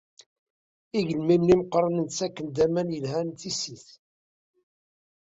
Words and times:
Igelmimen 0.99 1.53
Imeqqranen 1.53 2.07
ttaken-d 2.07 2.57
aman 2.65 2.89
yelhan 2.95 3.31
i 3.31 3.35
tissit. 3.41 3.87